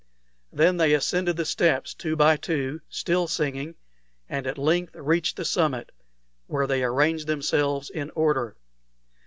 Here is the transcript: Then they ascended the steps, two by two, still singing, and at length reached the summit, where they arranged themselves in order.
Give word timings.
Then 0.51 0.77
they 0.77 0.95
ascended 0.95 1.37
the 1.37 1.45
steps, 1.45 1.93
two 1.93 2.15
by 2.15 2.35
two, 2.35 2.81
still 2.89 3.27
singing, 3.27 3.75
and 4.27 4.47
at 4.47 4.57
length 4.57 4.95
reached 4.95 5.35
the 5.35 5.45
summit, 5.45 5.91
where 6.47 6.65
they 6.65 6.83
arranged 6.83 7.27
themselves 7.27 7.91
in 7.91 8.09
order. 8.15 8.57